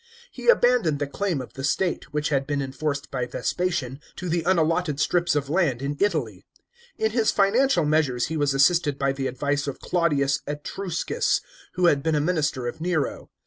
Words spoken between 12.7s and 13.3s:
Nero.